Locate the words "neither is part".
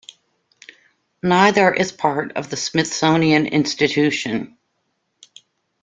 1.21-2.31